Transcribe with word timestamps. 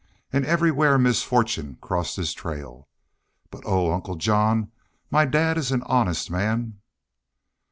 And 0.33 0.47
everywhere 0.47 0.97
misfortune 0.97 1.77
crossed 1.79 2.15
his 2.15 2.33
trail.... 2.33 2.89
But, 3.51 3.61
oh, 3.67 3.91
Uncle 3.93 4.15
John, 4.15 4.71
my 5.11 5.25
dad 5.25 5.59
is 5.59 5.71
an 5.71 5.83
honest 5.83 6.31
man." 6.31 6.79